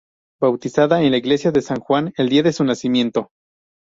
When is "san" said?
1.61-1.79